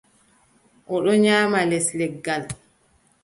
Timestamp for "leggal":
1.99-2.43